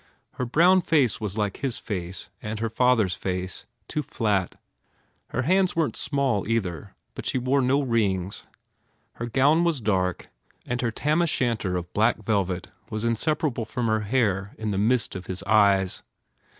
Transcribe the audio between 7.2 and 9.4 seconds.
she wore no rings. Her